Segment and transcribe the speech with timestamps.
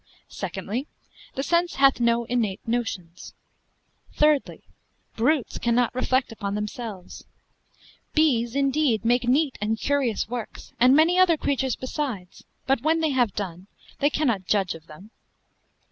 [0.29, 0.87] Secondly,
[1.35, 3.35] the sense hath no innate notions.
[4.15, 4.63] Thirdly,
[5.15, 7.25] brutes cannot reflect upon themselves.
[8.15, 13.11] Bees indeed make neat and curious works, and many other creatures besides; but when they
[13.11, 13.67] have done,
[13.99, 15.11] they cannot judge of them.